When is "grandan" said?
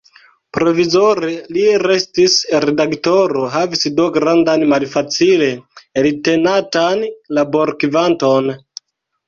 4.17-4.67